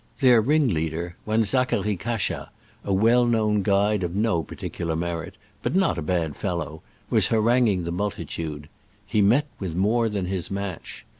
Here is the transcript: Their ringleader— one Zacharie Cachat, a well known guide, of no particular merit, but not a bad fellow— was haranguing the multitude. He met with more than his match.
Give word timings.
Their 0.19 0.41
ringleader— 0.41 1.13
one 1.25 1.43
Zacharie 1.45 1.95
Cachat, 1.95 2.49
a 2.83 2.91
well 2.91 3.23
known 3.23 3.61
guide, 3.61 4.01
of 4.01 4.15
no 4.15 4.41
particular 4.41 4.95
merit, 4.95 5.35
but 5.61 5.75
not 5.75 5.99
a 5.99 6.01
bad 6.01 6.35
fellow— 6.35 6.81
was 7.11 7.27
haranguing 7.27 7.83
the 7.83 7.91
multitude. 7.91 8.67
He 9.05 9.21
met 9.21 9.45
with 9.59 9.75
more 9.75 10.09
than 10.09 10.25
his 10.25 10.49
match. 10.49 11.05